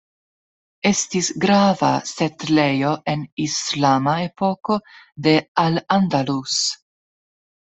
Estis 0.89 1.27
grava 1.43 1.89
setlejo 2.11 2.93
en 3.13 3.27
islama 3.45 4.17
epoko 4.23 4.79
de 5.29 5.37
Al 5.67 5.79
Andalus. 5.99 6.59